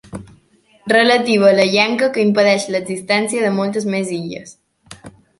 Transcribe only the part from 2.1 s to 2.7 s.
que impedeix